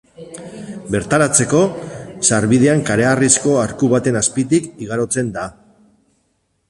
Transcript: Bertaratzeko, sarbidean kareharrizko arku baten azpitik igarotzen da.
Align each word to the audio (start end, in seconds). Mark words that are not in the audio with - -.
Bertaratzeko, 0.93 1.59
sarbidean 2.29 2.81
kareharrizko 2.87 3.53
arku 3.67 3.91
baten 3.95 4.19
azpitik 4.23 4.73
igarotzen 4.87 5.31
da. 5.37 5.45